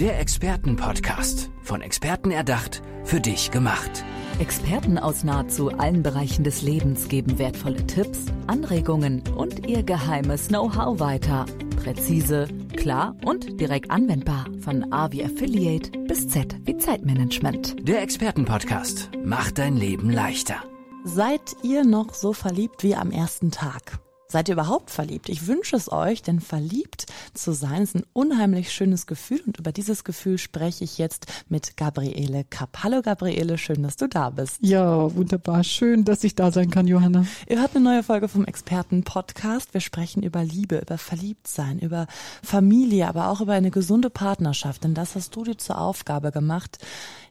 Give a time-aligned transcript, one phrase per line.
[0.00, 1.48] Der Expertenpodcast.
[1.62, 4.04] Von Experten erdacht, für dich gemacht.
[4.38, 11.00] Experten aus nahezu allen Bereichen des Lebens geben wertvolle Tipps, Anregungen und ihr geheimes Know-how
[11.00, 11.46] weiter.
[11.82, 12.46] Präzise,
[12.76, 14.44] klar und direkt anwendbar.
[14.60, 17.88] Von A wie Affiliate bis Z wie Zeitmanagement.
[17.88, 20.56] Der Expertenpodcast macht dein Leben leichter.
[21.04, 23.98] Seid ihr noch so verliebt wie am ersten Tag?
[24.28, 25.28] Seid ihr überhaupt verliebt?
[25.28, 29.70] Ich wünsche es euch, denn verliebt zu sein ist ein unheimlich schönes Gefühl und über
[29.70, 32.78] dieses Gefühl spreche ich jetzt mit Gabriele Kapp.
[32.82, 34.58] Hallo Gabriele, schön, dass du da bist.
[34.62, 35.62] Ja, wunderbar.
[35.62, 37.24] Schön, dass ich da sein kann, Johanna.
[37.48, 39.72] Ihr hört eine neue Folge vom Experten-Podcast.
[39.74, 42.08] Wir sprechen über Liebe, über Verliebtsein, über
[42.42, 44.82] Familie, aber auch über eine gesunde Partnerschaft.
[44.82, 46.78] Denn das hast du dir zur Aufgabe gemacht,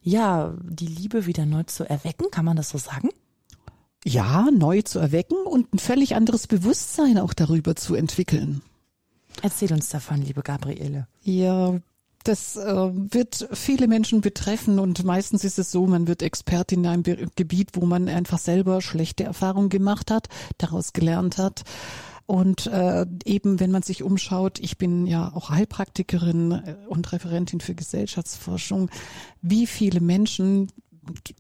[0.02, 2.28] ja, die Liebe wieder neu zu erwecken.
[2.32, 3.10] Kann man das so sagen?
[4.08, 8.62] Ja, neu zu erwecken und ein völlig anderes Bewusstsein auch darüber zu entwickeln.
[9.42, 11.08] Erzähl uns davon, liebe Gabriele.
[11.24, 11.80] Ja,
[12.24, 16.88] das äh, wird viele Menschen betreffen und meistens ist es so, man wird Expertin in
[16.88, 20.28] einem Be Gebiet, wo man einfach selber schlechte Erfahrungen gemacht hat,
[20.60, 21.64] daraus gelernt hat.
[22.28, 27.60] Und äh, eben, wenn man sich umschaut, ich bin ja auch Heilpraktikerin äh, und Referentin
[27.60, 28.90] für Gesellschaftsforschung,
[29.42, 30.72] wie viele Menschen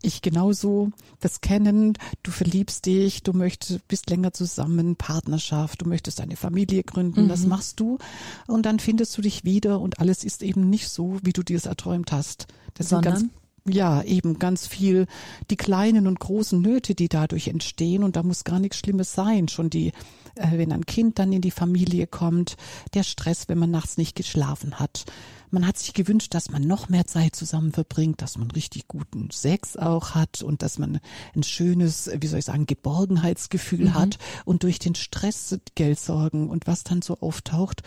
[0.02, 6.21] ich genauso das kennen, du verliebst dich, du möchtest, bist länger zusammen, Partnerschaft, du möchtest
[6.21, 7.30] eine Familie gründen, mhm.
[7.30, 7.97] das machst du
[8.47, 11.58] und dann findest du dich wieder und alles ist eben nicht so, wie du dir
[11.58, 12.47] es erträumt hast.
[12.75, 13.17] Das Sondern?
[13.17, 15.08] sind ganz ja, eben ganz viel
[15.49, 19.47] die kleinen und großen Nöte, die dadurch entstehen und da muss gar nichts Schlimmes sein.
[19.47, 19.91] Schon die,
[20.36, 22.58] äh, wenn ein Kind dann in die Familie kommt,
[22.93, 25.05] der Stress, wenn man nachts nicht geschlafen hat,
[25.51, 29.29] man hat sich gewünscht, dass man noch mehr Zeit zusammen verbringt, dass man richtig guten
[29.31, 30.99] Sex auch hat und dass man
[31.35, 33.93] ein schönes, wie soll ich sagen, Geborgenheitsgefühl mhm.
[33.93, 37.83] hat und durch den Stress Geldsorgen und was dann so auftaucht,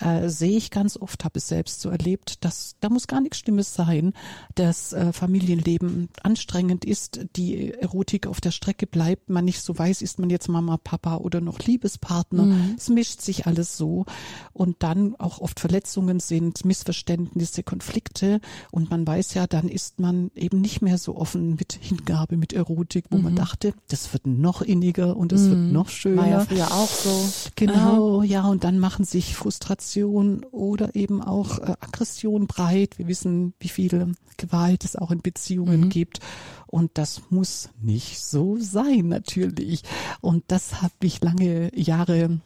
[0.00, 3.38] äh, sehe ich ganz oft, habe es selbst so erlebt, dass da muss gar nichts
[3.38, 4.12] Schlimmes sein,
[4.54, 10.02] dass äh, Familienleben anstrengend ist, die Erotik auf der Strecke bleibt, man nicht so weiß,
[10.02, 12.44] ist man jetzt Mama, Papa oder noch Liebespartner.
[12.44, 12.74] Mhm.
[12.76, 14.04] Es mischt sich alles so
[14.52, 20.30] und dann auch oft Verletzungen sind, Missverständnisse, Konflikte und man weiß ja, dann ist man
[20.34, 23.24] eben nicht mehr so offen mit Hingabe, mit Erotik, wo mhm.
[23.24, 25.50] man dachte, das wird noch inniger und es mhm.
[25.50, 26.22] wird noch schöner.
[26.22, 27.28] War ja früher auch so.
[27.54, 28.24] Genau, Aha.
[28.24, 32.98] ja und dann machen sich Frustrationen Aggression oder eben auch äh, Aggression breit.
[32.98, 35.88] Wir wissen, wie viel Gewalt es auch in Beziehungen mhm.
[35.90, 36.18] gibt.
[36.66, 39.82] Und das muss nicht so sein, natürlich.
[40.20, 42.40] Und das habe ich lange Jahre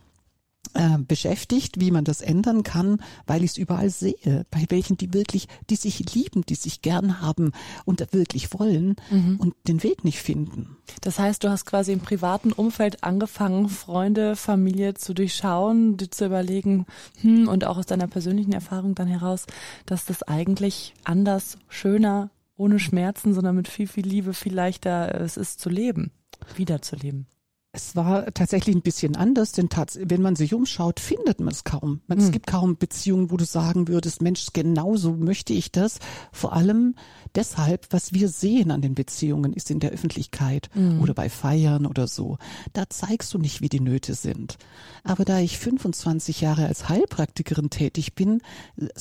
[0.74, 5.12] äh, beschäftigt, wie man das ändern kann, weil ich es überall sehe, bei welchen, die
[5.12, 7.52] wirklich, die sich lieben, die sich gern haben
[7.84, 9.36] und wirklich wollen mhm.
[9.38, 10.76] und den Weg nicht finden.
[11.00, 16.26] Das heißt, du hast quasi im privaten Umfeld angefangen, Freunde, Familie zu durchschauen, dir zu
[16.26, 16.86] überlegen,
[17.20, 19.46] hm, und auch aus deiner persönlichen Erfahrung dann heraus,
[19.86, 25.36] dass das eigentlich anders, schöner, ohne Schmerzen, sondern mit viel, viel Liebe viel leichter es
[25.36, 26.10] ist zu leben,
[26.56, 27.26] wiederzuleben.
[27.72, 32.00] Es war tatsächlich ein bisschen anders, denn wenn man sich umschaut, findet man es kaum.
[32.08, 32.32] Es hm.
[32.32, 36.00] gibt kaum Beziehungen, wo du sagen würdest, Mensch, genauso möchte ich das.
[36.32, 36.96] Vor allem
[37.36, 41.00] deshalb, was wir sehen an den Beziehungen, ist in der Öffentlichkeit hm.
[41.00, 42.38] oder bei Feiern oder so.
[42.72, 44.58] Da zeigst du nicht, wie die Nöte sind.
[45.04, 48.42] Aber da ich 25 Jahre als Heilpraktikerin tätig bin,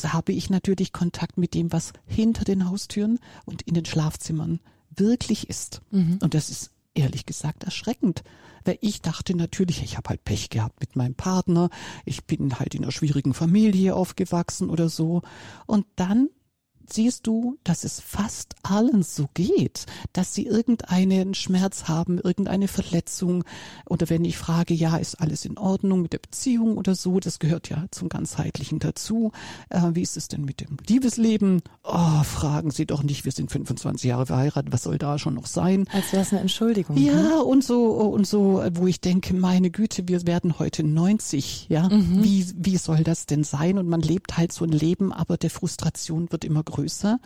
[0.04, 4.60] habe ich natürlich Kontakt mit dem, was hinter den Haustüren und in den Schlafzimmern
[4.96, 5.82] wirklich ist.
[5.90, 6.20] Mhm.
[6.22, 8.24] Und das ist ehrlich gesagt erschreckend.
[8.66, 11.70] Weil ich dachte natürlich, ich habe halt Pech gehabt mit meinem Partner,
[12.06, 15.22] ich bin halt in einer schwierigen Familie aufgewachsen oder so.
[15.66, 16.30] Und dann
[16.94, 23.44] siehst du, dass es fast allen so geht, dass sie irgendeinen Schmerz haben, irgendeine Verletzung.
[23.88, 27.40] Oder wenn ich frage, ja, ist alles in Ordnung mit der Beziehung oder so, das
[27.40, 29.32] gehört ja zum ganzheitlichen dazu.
[29.70, 31.62] Äh, wie ist es denn mit dem Liebesleben?
[31.84, 35.48] Oh, fragen Sie doch nicht, wir sind 25 Jahre verheiratet, was soll da schon noch
[35.48, 35.86] sein?
[35.92, 36.98] Als wäre es eine Entschuldigung.
[36.98, 37.44] Ja, ne?
[37.44, 41.88] und so, und so, wo ich denke, meine Güte, wir werden heute 90, ja.
[41.90, 42.24] Mhm.
[42.24, 43.78] Wie, wie soll das denn sein?
[43.78, 47.20] Und man lebt halt so ein Leben, aber der Frustration wird immer größer größer.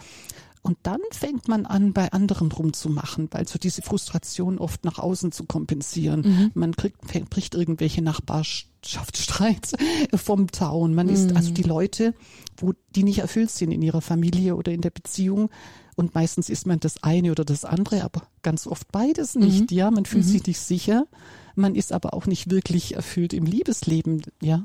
[0.61, 5.33] Und dann fängt man an, bei anderen rumzumachen, weil so diese Frustration oft nach außen
[5.33, 6.21] zu kompensieren.
[6.21, 6.51] Mhm.
[6.53, 9.73] Man kriegt, bricht irgendwelche Nachbarschaftsstreits
[10.15, 10.95] vom Zaun.
[10.95, 11.13] Man mhm.
[11.13, 12.13] ist also die Leute,
[12.55, 15.49] wo die nicht erfüllt sind in ihrer Familie oder in der Beziehung.
[15.95, 19.69] Und meistens ist man das eine oder das andere, aber ganz oft beides nicht.
[19.69, 19.77] Mhm.
[19.77, 20.47] Ja, man fühlt sich mhm.
[20.47, 21.07] nicht sicher.
[21.55, 24.23] Man ist aber auch nicht wirklich erfüllt im Liebesleben.
[24.41, 24.63] Ja,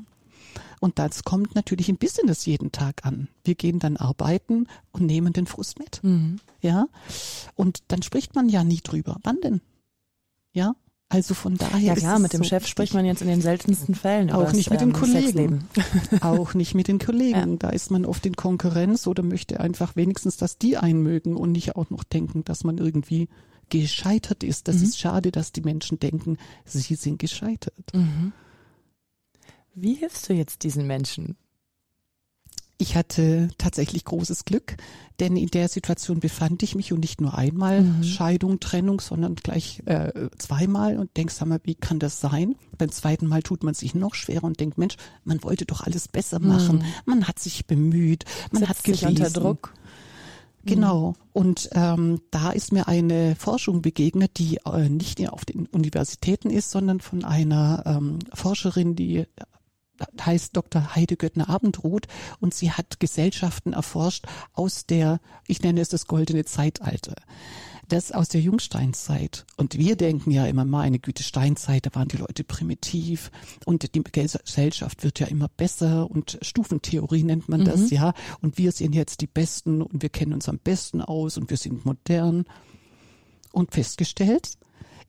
[0.79, 3.27] und das kommt natürlich im Business jeden Tag an.
[3.43, 6.03] Wir gehen dann arbeiten und nehmen den Frust mit.
[6.03, 6.39] Mhm.
[6.61, 6.87] Ja.
[7.55, 9.17] Und dann spricht man ja nie drüber.
[9.23, 9.61] Wann denn?
[10.53, 10.75] Ja.
[11.11, 13.95] Also von daher ja klar, mit dem so Chef spricht man jetzt in den seltensten
[13.95, 15.65] Fällen Auch nicht mit den ähm, Kollegen.
[15.73, 16.21] Sexleben.
[16.21, 17.57] auch nicht mit den Kollegen.
[17.57, 21.51] Da ist man oft in Konkurrenz oder möchte einfach wenigstens, dass die einen mögen und
[21.51, 23.27] nicht auch noch denken, dass man irgendwie
[23.69, 24.67] gescheitert ist.
[24.67, 24.83] Das Mhm.
[24.83, 27.91] ist schade, dass die Menschen denken, sie sind gescheitert.
[27.93, 28.31] Mhm.
[29.81, 31.35] Wie hilfst du jetzt diesen Menschen?
[32.81, 34.77] Ich hatte tatsächlich großes Glück,
[35.19, 38.03] denn in der Situation befand ich mich und nicht nur einmal Mhm.
[38.03, 42.55] Scheidung, Trennung, sondern gleich äh, zweimal und denkst, sag mal, wie kann das sein?
[42.77, 44.95] Beim zweiten Mal tut man sich noch schwerer und denkt, Mensch,
[45.25, 46.77] man wollte doch alles besser machen.
[46.77, 46.83] Mhm.
[47.05, 49.25] Man hat sich bemüht, man Setzt hat sich gelesen.
[49.25, 49.73] unter Druck.
[50.63, 51.15] Genau.
[51.33, 56.71] Und ähm, da ist mir eine Forschung begegnet, die äh, nicht auf den Universitäten ist,
[56.71, 59.25] sondern von einer ähm, Forscherin, die
[60.25, 60.95] heißt Dr.
[60.95, 62.07] Heide Göttner-Abendroth
[62.39, 67.15] und sie hat Gesellschaften erforscht aus der, ich nenne es das goldene Zeitalter.
[67.87, 69.47] Das aus der Jungsteinzeit.
[69.57, 73.31] Und wir denken ja immer, meine Güte, Steinzeit, da waren die Leute primitiv
[73.65, 77.97] und die Gesellschaft wird ja immer besser und Stufentheorie nennt man das, Mhm.
[77.97, 78.13] ja.
[78.41, 81.57] Und wir sind jetzt die Besten und wir kennen uns am besten aus und wir
[81.57, 82.45] sind modern.
[83.51, 84.51] Und festgestellt,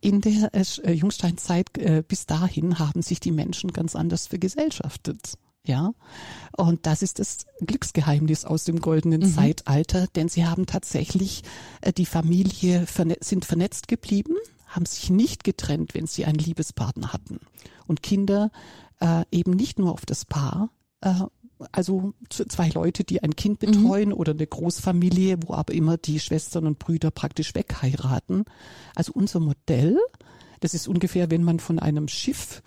[0.00, 5.34] in der äh, Jungsteinzeit äh, bis dahin haben sich die Menschen ganz anders vergesellschaftet.
[5.66, 5.92] Ja,
[6.56, 9.34] und das ist das Glücksgeheimnis aus dem goldenen Mhm.
[9.34, 11.42] Zeitalter, denn sie haben tatsächlich
[11.82, 14.34] äh, die Familie verne sind vernetzt geblieben,
[14.66, 17.40] haben sich nicht getrennt, wenn sie einen Liebespartner hatten
[17.86, 18.50] und Kinder
[19.00, 20.70] äh, eben nicht nur auf das Paar,
[21.02, 21.12] äh,
[21.72, 26.66] also zwei Leute, die ein Kind betreuen oder eine Großfamilie, wo aber immer die Schwestern
[26.66, 28.44] und Brüder praktisch wegheiraten.
[28.94, 29.98] Also unser Modell,
[30.60, 32.62] das ist ungefähr, wenn man von einem Schiff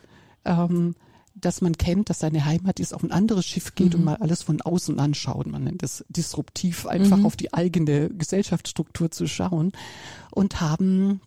[0.45, 0.95] ähm,
[1.35, 4.43] dass man kennt, dass seine Heimat ist, auf ein anderes Schiff geht und mal alles
[4.43, 5.47] von außen anschaut.
[5.47, 7.25] Man nennt das disruptiv, einfach Mhm.
[7.25, 9.71] auf die eigene Gesellschaftsstruktur zu schauen
[10.31, 11.21] und haben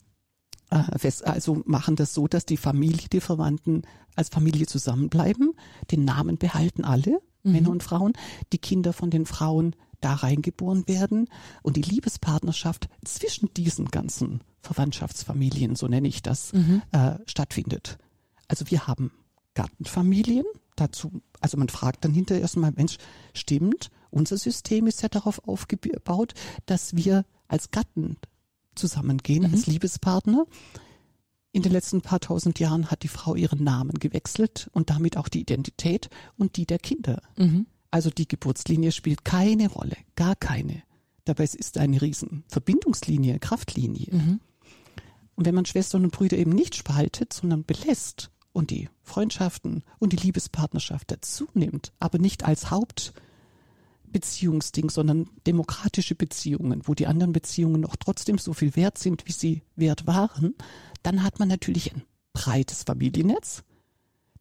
[0.71, 3.83] äh, also machen das so, dass die Familie, die Verwandten
[4.15, 5.53] als Familie zusammenbleiben,
[5.91, 7.21] den Namen behalten alle,
[7.53, 8.13] Männer und Frauen,
[8.53, 11.29] die Kinder von den Frauen da reingeboren werden.
[11.63, 16.53] Und die Liebespartnerschaft zwischen diesen ganzen Verwandtschaftsfamilien, so nenne ich das,
[16.93, 17.99] äh, stattfindet.
[18.49, 19.11] Also wir haben
[19.55, 20.45] Gartenfamilien.
[20.77, 22.99] Dazu, also man fragt dann hinterher erstmal, Mensch,
[23.33, 26.35] stimmt, unser System ist ja darauf aufgebaut,
[26.67, 28.19] dass wir als Gatten
[28.75, 30.45] zusammengehen, als Liebespartner.
[31.57, 35.29] In den letzten paar tausend Jahren hat die Frau ihren Namen gewechselt und damit auch
[35.29, 37.23] die Identität und die der Kinder.
[37.39, 37.65] Mhm.
[37.91, 40.83] Also die Geburtslinie spielt keine Rolle, gar keine.
[41.25, 44.09] Dabei ist es eine riesen Verbindungslinie, Kraftlinie.
[44.13, 44.41] Mhm.
[45.35, 50.13] Und wenn man Schwestern und Brüder eben nicht spaltet, sondern belässt und die Freundschaften und
[50.13, 57.81] die Liebespartnerschaft dazu nimmt, aber nicht als Hauptbeziehungsding, sondern demokratische Beziehungen, wo die anderen Beziehungen
[57.81, 60.55] noch trotzdem so viel wert sind, wie sie wert waren,
[61.07, 63.63] dann hat man natürlich ein breites Familiennetz.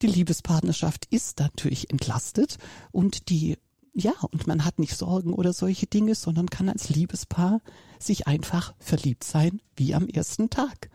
[0.02, 2.58] Die Liebespartnerschaft ist natürlich entlastet
[2.92, 3.58] und die
[3.98, 7.62] ja, und man hat nicht Sorgen oder solche Dinge, sondern kann als Liebespaar
[7.98, 10.90] sich einfach verliebt sein wie am ersten Tag.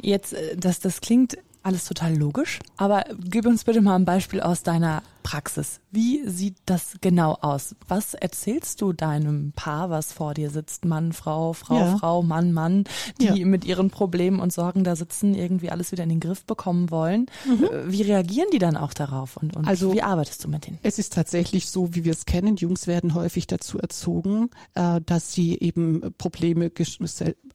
[0.00, 4.40] Jetzt, äh, das, das klingt alles total logisch, aber gib uns bitte mal ein Beispiel
[4.40, 5.80] aus deiner Praxis.
[5.90, 7.74] Wie sieht das genau aus?
[7.88, 10.84] Was erzählst du deinem Paar, was vor dir sitzt?
[10.84, 11.96] Mann, Frau, Frau, Ja.
[11.98, 12.84] Frau, Mann, Mann,
[13.20, 13.46] die Ja.
[13.46, 17.26] mit ihren Problemen und Sorgen da sitzen, irgendwie alles wieder in den Griff bekommen wollen.
[17.46, 19.68] Äh, Wie reagieren die dann auch darauf und, und Mhm.
[19.68, 20.78] Also- wie arbeitest du mit denen?
[20.82, 22.56] Es ist tatsächlich so, wie wir es kennen.
[22.56, 26.70] Jungs werden häufig dazu erzogen, äh, dass sie eben Probleme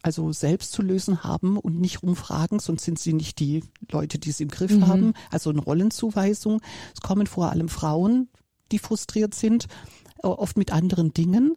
[0.02, 4.30] also selbst zu lösen haben und nicht rumfragen, sonst sind sie nicht die Leute, die
[4.30, 5.12] es im Griff haben.
[5.30, 6.60] Also eine Rollenzuweisung.
[6.94, 8.28] Es kommen vor allem Frauen,
[8.72, 9.66] die frustriert sind,
[10.22, 11.56] äh, oft mit anderen Dingen.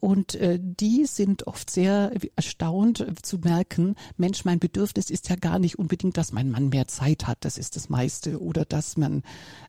[0.00, 5.34] Und äh, die sind oft sehr erstaunt äh, zu merken, Mensch, mein Bedürfnis ist ja
[5.34, 8.96] gar nicht unbedingt, dass mein Mann mehr Zeit hat, das ist das meiste, oder dass
[8.96, 9.24] man,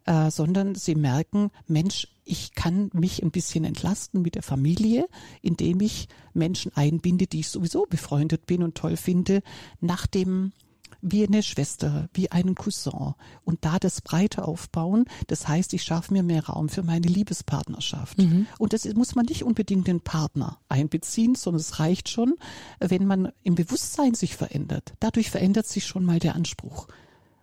[0.05, 5.07] äh, sondern sie merken, Mensch, ich kann mich ein bisschen entlasten mit der Familie,
[5.41, 9.41] indem ich Menschen einbinde, die ich sowieso befreundet bin und toll finde,
[9.81, 10.51] nach dem
[11.01, 13.13] wie eine Schwester, wie einen Cousin
[13.43, 15.05] und da das breiter aufbauen.
[15.27, 18.19] Das heißt, ich schaffe mir mehr Raum für meine Liebespartnerschaft.
[18.57, 22.35] Und das muss man nicht unbedingt den Partner einbeziehen, sondern es reicht schon,
[22.79, 24.93] wenn man im Bewusstsein sich verändert.
[24.99, 26.87] Dadurch verändert sich schon mal der Anspruch.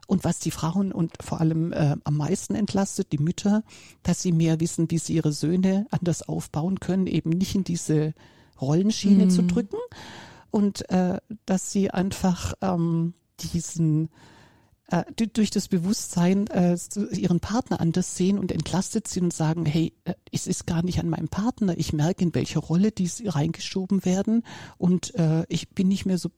[0.06, 3.64] Und was die Frauen und vor allem äh, am meisten entlastet, die Mütter,
[4.04, 8.14] dass sie mehr wissen, wie sie ihre Söhne anders aufbauen können, eben nicht in diese
[8.60, 9.78] Rollenschiene zu drücken
[10.50, 14.09] und äh, dass sie einfach ähm, diesen
[14.88, 16.76] äh, du- durch das Bewusstsein äh,
[17.12, 21.00] ihren Partner anders sehen und entlastet sind und sagen, hey, äh, es ist gar nicht
[21.00, 24.45] an meinem Partner, ich merke, in welche Rolle die reingeschoben werden
[24.78, 26.31] und äh, ich bin nicht mehr so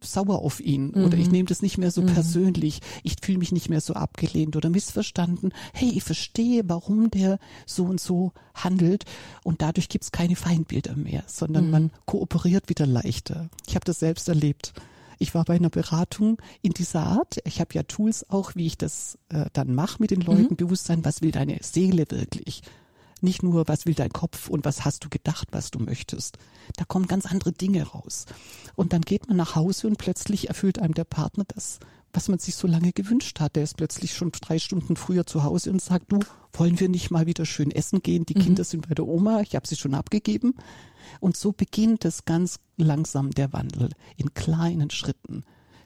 [0.00, 1.32] sauer auf ihn oder ich Mhm.
[1.32, 2.06] nehme das nicht mehr so Mhm.
[2.06, 5.52] persönlich, ich fühle mich nicht mehr so abgelehnt oder missverstanden.
[5.74, 9.06] Hey, ich verstehe, warum der so und so handelt
[9.42, 11.70] und dadurch gibt's keine Feindbilder mehr, sondern Mhm.
[11.72, 13.50] man kooperiert wieder leichter.
[13.66, 14.72] Ich habe das selbst erlebt.
[15.18, 17.38] Ich war bei einer Beratung in dieser Art.
[17.44, 20.56] Ich habe ja Tools auch, wie ich das äh, dann mache mit den Leuten.
[20.56, 22.62] Bewusstsein, was will deine Seele wirklich?
[23.20, 26.38] Nicht nur, was will dein Kopf und was hast du gedacht, was du möchtest.
[26.76, 28.26] Da kommen ganz andere Dinge raus.
[28.76, 31.80] Und dann geht man nach Hause und plötzlich erfüllt einem der Partner das,
[32.18, 33.54] was man sich so lange gewünscht hat.
[33.54, 36.18] Der ist plötzlich schon drei Stunden früher zu Hause und sagt, du,
[36.52, 38.26] wollen wir nicht mal wieder schön essen gehen?
[38.26, 40.54] Die Kinder sind bei der Oma, ich habe sie schon abgegeben.
[41.20, 45.44] Und so beginnt es ganz langsam der Wandel in kleinen Schritten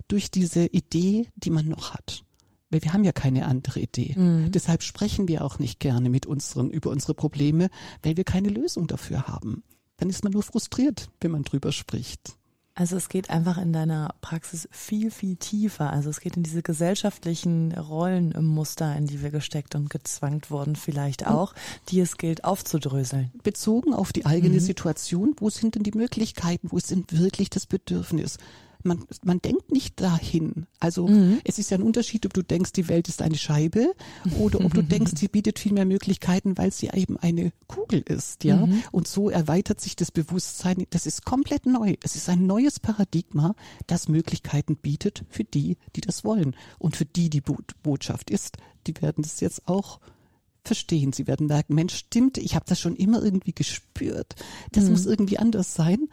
[0.08, 2.24] durch diese Idee, die man noch hat.
[2.70, 4.14] Weil wir haben ja keine andere Idee.
[4.48, 7.68] Deshalb sprechen wir auch nicht gerne mit unseren, über unsere Probleme,
[8.02, 9.64] weil wir keine Lösung dafür haben.
[9.98, 12.38] Dann ist man nur frustriert, wenn man drüber spricht.
[12.74, 15.90] Also es geht einfach in deiner Praxis viel, viel tiefer.
[15.90, 21.26] Also es geht in diese gesellschaftlichen Rollenmuster, in die wir gesteckt und gezwangt wurden, vielleicht
[21.26, 21.54] auch,
[21.88, 23.30] die es gilt aufzudröseln.
[23.42, 27.66] bezogen auf die eigene Situation, wo sind denn die Möglichkeiten, wo ist denn wirklich das
[27.66, 28.38] Bedürfnis?
[28.84, 30.66] Man, man denkt nicht dahin.
[30.80, 31.06] Also
[31.44, 33.92] es ist ja ein Unterschied, ob du denkst, die Welt ist eine Scheibe
[34.38, 38.44] oder ob du denkst, sie bietet viel mehr Möglichkeiten, weil sie eben eine Kugel ist,
[38.44, 38.66] ja.
[38.90, 40.86] Und so erweitert sich das Bewusstsein.
[40.90, 41.94] Das ist komplett neu.
[42.02, 43.54] Es ist ein neues Paradigma,
[43.86, 46.56] das Möglichkeiten bietet für die, die das wollen.
[46.78, 50.00] Und für die, die Bo Botschaft ist, die werden das jetzt auch
[50.64, 51.12] verstehen.
[51.12, 54.34] Sie werden merken, Mensch, stimmt, ich habe das schon immer irgendwie gespürt.
[54.72, 56.08] Das muss irgendwie anders sein.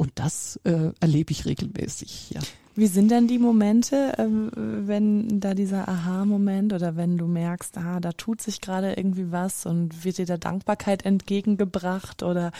[0.00, 2.40] Und das äh, erlebe ich regelmäßig, ja.
[2.74, 8.00] Wie sind denn die Momente, ähm, wenn da dieser Aha-Moment oder wenn du merkst, ah,
[8.00, 12.50] da tut sich gerade irgendwie was und wird dir da Dankbarkeit entgegengebracht oder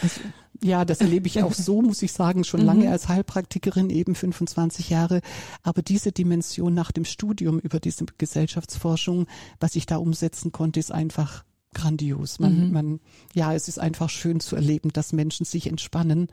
[0.62, 4.90] Ja, das erlebe ich auch so, muss ich sagen, schon lange als Heilpraktikerin, eben 25
[4.90, 5.22] Jahre.
[5.62, 9.28] Aber diese Dimension nach dem Studium über diese Gesellschaftsforschung,
[9.60, 11.42] was ich da umsetzen konnte, ist einfach
[11.72, 12.38] grandios.
[12.38, 13.00] Man, man,
[13.32, 16.28] ja, es ist einfach schön zu erleben, dass Menschen sich entspannen.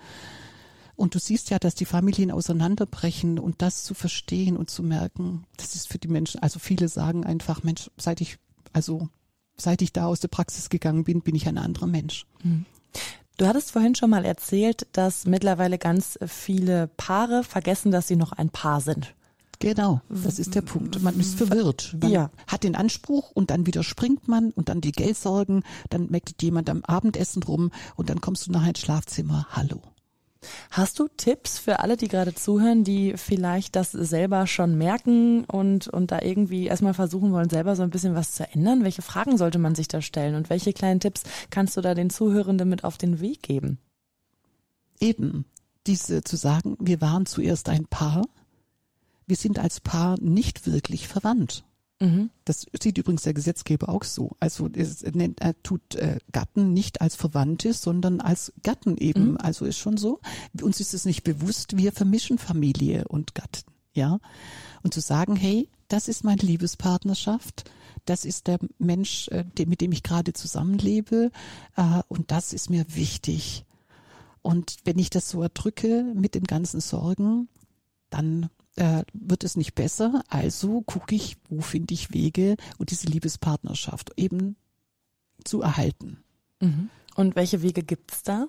[0.98, 5.46] Und du siehst ja, dass die Familien auseinanderbrechen und das zu verstehen und zu merken,
[5.56, 8.38] das ist für die Menschen, also viele sagen einfach, Mensch, seit ich,
[8.74, 9.08] also
[9.56, 12.26] seit ich da aus der Praxis gegangen bin, bin ich ein anderer Mensch.
[13.38, 18.32] Du hattest vorhin schon mal erzählt, dass mittlerweile ganz viele Paare vergessen, dass sie noch
[18.32, 19.14] ein Paar sind.
[19.60, 21.02] Genau, das ist der Punkt.
[21.02, 21.96] Man ist verwirrt.
[22.02, 22.32] Man Ja.
[22.48, 26.84] hat den Anspruch und dann widerspringt man und dann die Geldsorgen, dann meckert jemand am
[26.84, 29.48] Abendessen rum und dann kommst du nachher ins Schlafzimmer.
[29.52, 29.82] Hallo.
[30.72, 35.88] Hast du Tipps für alle, die gerade zuhören, die vielleicht das selber schon merken und,
[35.88, 38.84] und da irgendwie erstmal versuchen wollen, selber so ein bisschen was zu ändern?
[38.84, 42.10] Welche Fragen sollte man sich da stellen und welche kleinen Tipps kannst du da den
[42.10, 43.80] Zuhörenden mit auf den Weg geben?
[45.00, 45.46] Eben
[45.86, 48.24] diese zu sagen, wir waren zuerst ein Paar,
[49.26, 51.64] wir sind als Paar nicht wirklich verwandt.
[52.00, 52.30] Mhm.
[52.46, 54.36] Das sieht übrigens der Gesetzgeber auch so.
[54.40, 59.38] Also es nennt, er tut äh, Gatten nicht als Verwandte, sondern als Gatten eben.
[59.38, 60.20] Also ist schon so.
[60.62, 63.64] Uns ist es nicht bewusst, wir vermischen Familie und Gatten.
[63.94, 64.20] Ja.
[64.84, 67.72] Und zu sagen, hey, das ist meine Liebespartnerschaft,
[68.06, 71.32] das ist der Mensch, äh, dem- mit dem ich gerade zusammenlebe,
[71.76, 73.66] äh, und das ist mir wichtig.
[74.44, 77.50] Und wenn ich das so erdrücke mit den ganzen Sorgen,
[78.10, 80.24] dann äh, wird es nicht besser.
[80.30, 84.56] Also gucke ich, wo finde ich Wege, und diese Liebespartnerschaft eben
[85.44, 86.24] zu erhalten.
[87.16, 88.48] Und welche Wege gibt's da?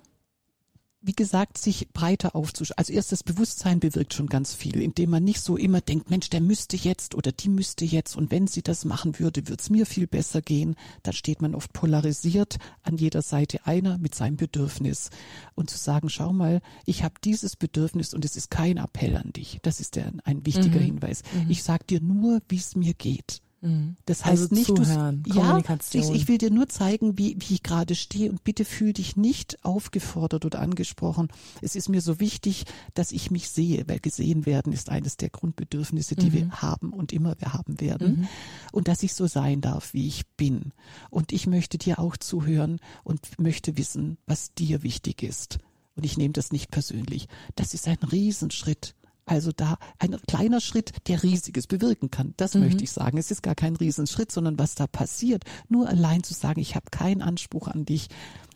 [1.00, 2.78] Wie gesagt, sich breiter aufzustellen.
[2.78, 6.28] Also erst das Bewusstsein bewirkt schon ganz viel, indem man nicht so immer denkt, Mensch,
[6.28, 9.70] der müsste jetzt oder die müsste jetzt und wenn sie das machen würde, würde es
[9.70, 10.74] mir viel besser gehen.
[11.04, 15.10] Dann steht man oft polarisiert an jeder Seite einer mit seinem Bedürfnis.
[15.54, 19.32] Und zu sagen, schau mal, ich habe dieses Bedürfnis und es ist kein Appell an
[19.32, 19.60] dich.
[19.62, 21.22] Das ist der, ein wichtiger Hinweis.
[21.48, 23.40] Ich sag dir nur, wie es mir geht.
[23.60, 26.02] Das heißt Also nicht, zuhören, du, ja, Kommunikation.
[26.14, 29.16] ich, ich will dir nur zeigen, wie, wie ich gerade stehe und bitte fühl dich
[29.16, 31.28] nicht aufgefordert oder angesprochen.
[31.60, 35.30] Es ist mir so wichtig, dass ich mich sehe, weil gesehen werden ist eines der
[35.30, 38.28] Grundbedürfnisse, die wir haben und immer wir haben werden.
[38.70, 40.72] Und dass ich so sein darf, wie ich bin.
[41.10, 45.58] Und ich möchte dir auch zuhören und möchte wissen, was dir wichtig ist.
[45.96, 47.26] Und ich nehme das nicht persönlich.
[47.56, 48.94] Das ist ein Riesenschritt.
[49.28, 52.34] Also da ein kleiner Schritt, der Riesiges bewirken kann.
[52.36, 53.18] Das möchte ich sagen.
[53.18, 55.44] Es ist gar kein Riesenschritt, sondern was da passiert.
[55.68, 58.08] Nur allein zu sagen, ich habe keinen Anspruch an dich,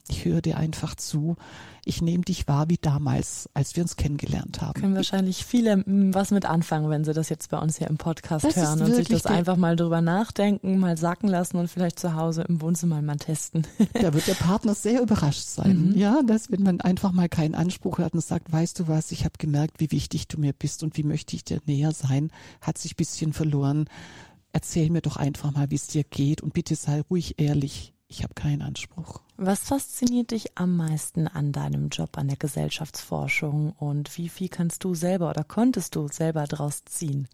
[0.08, 1.36] Ich höre dir einfach zu.
[1.84, 4.80] Ich nehme dich wahr wie damals, als wir uns kennengelernt haben.
[4.80, 7.98] Können wahrscheinlich viele mm, was mit anfangen, wenn sie das jetzt bei uns hier im
[7.98, 11.98] Podcast Das hören und sich das einfach mal drüber nachdenken, mal sacken lassen und vielleicht
[11.98, 13.66] zu Hause im Wohnzimmer mal testen.
[14.00, 15.92] Da wird der Partner sehr überrascht sein.
[15.96, 19.24] Ja, dass wenn man einfach mal keinen Anspruch hat und sagt, weißt du was, ich
[19.24, 22.30] habe gemerkt, wie wichtig du mir bist und wie möchte ich dir näher sein,
[22.60, 23.86] hat sich ein bisschen verloren.
[24.52, 27.94] Erzähl mir doch einfach mal, wie es dir geht und bitte sei ruhig ehrlich.
[28.12, 29.22] Ich habe keinen Anspruch.
[29.38, 34.84] Was fasziniert dich am meisten an deinem Job, an der Gesellschaftsforschung und wie viel kannst
[34.84, 37.26] du selber oder konntest du selber draus ziehen?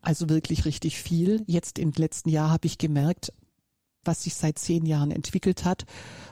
[0.00, 1.44] Also wirklich richtig viel.
[1.46, 3.32] Jetzt im letzten Jahr habe ich gemerkt,
[4.04, 5.84] was sich seit zehn Jahren entwickelt hat.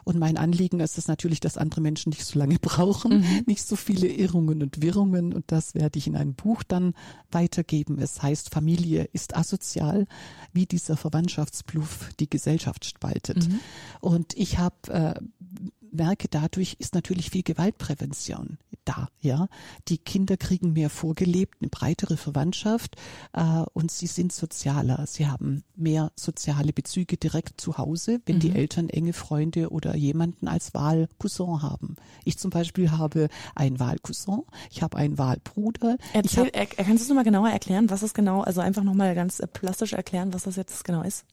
[0.05, 3.77] Und mein Anliegen ist es natürlich, dass andere Menschen nicht so lange brauchen, nicht so
[3.77, 5.33] viele Irrungen und Wirrungen.
[5.33, 6.95] Und das werde ich in einem Buch dann
[7.31, 7.99] weitergeben.
[7.99, 10.07] Es heißt, Familie ist asozial,
[10.53, 13.49] wie dieser Verwandtschaftsbluff die Gesellschaft spaltet.
[14.01, 15.15] Und ich habe äh,
[15.93, 18.59] merke, dadurch ist natürlich viel Gewaltprävention
[18.91, 19.49] da, ja.
[19.89, 22.97] Die Kinder kriegen mehr vorgelebt, eine breitere Verwandtschaft
[23.33, 25.07] äh, und sie sind sozialer.
[25.07, 30.49] Sie haben mehr soziale Bezüge direkt zu Hause, wenn die Eltern enge Freunde oder jemanden
[30.49, 31.97] als Wahlcousin haben.
[32.25, 35.97] Ich zum Beispiel habe einen Wahlcousin, ich habe einen Wahlbruder.
[36.13, 39.15] Erzähl, hab, er, kannst du es nochmal genauer erklären, was es genau, also einfach nochmal
[39.15, 41.25] ganz äh, plastisch erklären, was das jetzt genau ist?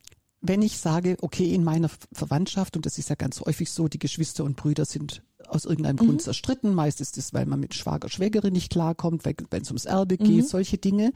[0.41, 3.99] wenn ich sage, okay, in meiner Verwandtschaft, und das ist ja ganz häufig so, die
[3.99, 6.73] Geschwister und Brüder sind aus irgendeinem Grund zerstritten.
[6.73, 10.47] Meist ist es, weil man mit Schwager, Schwägerin nicht klarkommt, wenn es ums Erbe geht,
[10.47, 11.11] solche Dinge.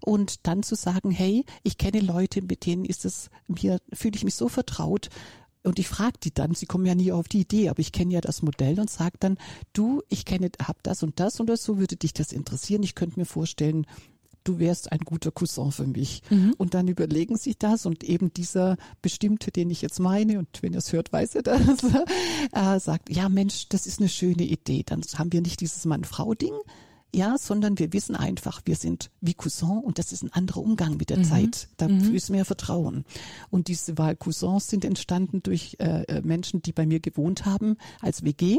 [0.00, 4.24] Und dann zu sagen, hey, ich kenne Leute, mit denen ist es mir, fühle ich
[4.24, 5.08] mich so vertraut,
[5.64, 8.12] und ich frage die dann, sie kommen ja nie auf die Idee, aber ich kenne
[8.12, 9.38] ja das Modell und sage dann,
[9.72, 12.82] du, ich kenne, hab das und das oder so, würde dich das interessieren.
[12.82, 13.86] Ich könnte mir vorstellen,
[14.44, 16.22] du wärst ein guter Cousin für mich.
[16.58, 20.74] Und dann überlegen sich das und eben dieser bestimmte, den ich jetzt meine, und wenn
[20.74, 21.60] er es hört, weiß er das,
[22.52, 24.82] äh, sagt, ja Mensch, das ist eine schöne Idee.
[24.84, 26.54] Dann haben wir nicht dieses Mann-Frau-Ding,
[27.14, 30.96] ja, sondern wir wissen einfach, wir sind wie Cousin und das ist ein anderer Umgang
[30.96, 31.68] mit der Zeit.
[31.76, 33.04] Da ist mehr Vertrauen.
[33.50, 38.24] Und diese Wahlcousins sind entstanden durch äh, äh, Menschen, die bei mir gewohnt haben als
[38.24, 38.58] WG,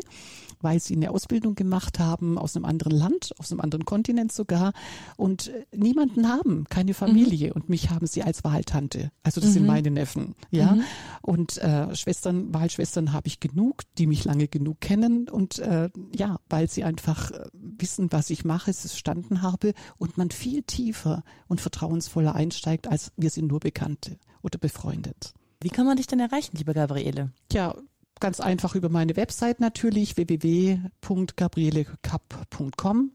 [0.62, 4.74] weil sie eine Ausbildung gemacht haben aus einem anderen Land, aus einem anderen Kontinent sogar
[5.18, 9.12] und äh, niemanden haben, keine Familie und mich haben sie als Wahltante.
[9.24, 10.78] Also das sind meine Neffen, ja.
[11.22, 16.40] Und äh, Schwestern, Wahlschwestern habe ich genug, die mich lange genug kennen und äh, ja,
[16.50, 21.24] weil sie einfach äh, wissen, was ich mache, es verstanden habe und man viel tiefer
[21.48, 25.34] und vertrauensvoller einsteigt, als wir sind nur Bekannte oder befreundet.
[25.62, 27.32] Wie kann man dich denn erreichen, liebe Gabriele?
[27.52, 27.76] Ja,
[28.20, 33.12] ganz einfach über meine Website natürlich, www.gabrielekapp.com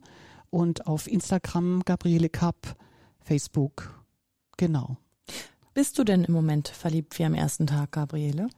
[0.50, 2.76] und auf Instagram Gabriele Kapp,
[3.20, 4.02] Facebook,
[4.56, 4.96] genau.
[5.74, 8.48] Bist du denn im Moment verliebt wie am ersten Tag, Gabriele?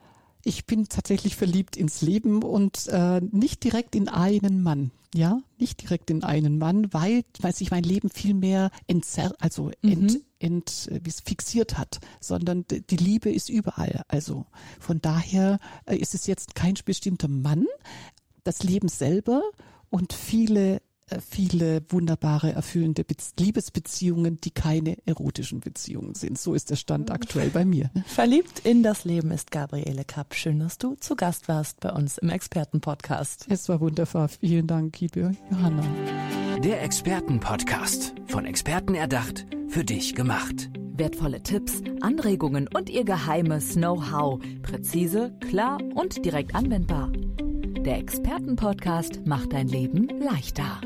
[0.45, 4.91] Ich bin tatsächlich verliebt ins Leben und äh, nicht direkt in einen Mann.
[5.15, 9.71] Ja, nicht direkt in einen Mann, weil, weil sich mein Leben viel mehr entzer also
[9.83, 14.05] ent, ent, äh, wie es fixiert hat, sondern die Liebe ist überall.
[14.09, 14.47] Also
[14.81, 17.67] von daher äh, ist es jetzt kein bestimmter Mann,
[18.43, 19.43] das Leben selber
[19.91, 20.81] und viele äh,
[21.21, 26.39] viele wunderbare, erfüllende Bez Liebesbeziehungen, die keine erotischen Beziehungen sind.
[26.39, 27.91] So ist der Stand aktuell bei mir.
[28.07, 30.35] Verliebt in das Leben ist Gabriele Kapp.
[30.35, 33.47] Schön, dass du zu Gast warst bei uns im Expertenpodcast.
[33.49, 34.29] Es war wunderbar.
[34.29, 35.85] Vielen Dank, liebe Johanna.
[36.63, 38.15] Der Expertenpodcast.
[38.27, 40.71] Von Experten erdacht, für dich gemacht.
[40.95, 44.41] Wertvolle Tipps, Anregungen und ihr geheimes Know-how.
[44.63, 47.11] Präzise, klar und direkt anwendbar.
[47.85, 50.81] Der Expertenpodcast macht dein Leben leichter.